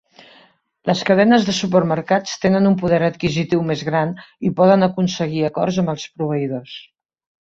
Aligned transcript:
Les 0.89 1.03
cadenes 1.09 1.43
de 1.49 1.53
supermercats 1.57 2.33
tenen 2.45 2.69
un 2.69 2.77
poder 2.83 3.01
adquisitiu 3.09 3.61
més 3.69 3.83
gran 3.91 4.15
i 4.51 4.55
poden 4.61 4.89
aconseguir 4.89 5.45
acords 5.51 5.79
amb 5.85 5.93
els 5.95 6.09
proveïdors. 6.17 6.75